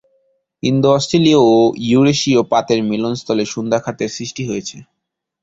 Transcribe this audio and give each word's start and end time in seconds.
ইন্দো-অস্ট্রেলীয় 0.63 1.39
ও 1.51 1.55
ইউরেশীয় 1.89 2.41
পাতের 2.43 2.79
মিলনস্থলে 2.83 3.43
সুন্দা 3.45 3.77
খাতের 3.79 4.09
সৃষ্টি 4.09 4.43
হয়েছে। 4.45 4.77